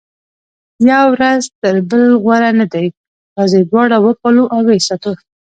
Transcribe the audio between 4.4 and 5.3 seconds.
او ویې ساتو.